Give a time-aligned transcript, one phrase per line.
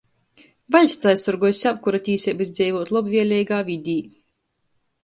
[0.75, 3.99] Vaļsts aizsorgoj sevkura tīseibys dzeivuot lobvieleigā vidē,